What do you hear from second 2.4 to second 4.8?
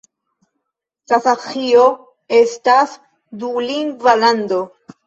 estas dulingva lando.